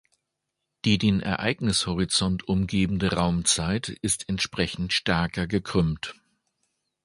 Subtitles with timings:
[0.83, 6.15] Die den Ereignishorizont umgebende Raumzeit ist entsprechend stärker gekrümmt.